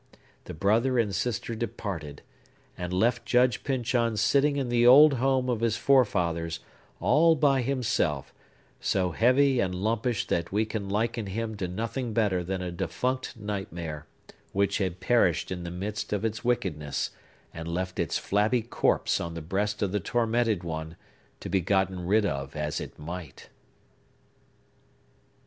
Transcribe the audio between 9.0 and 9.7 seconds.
heavy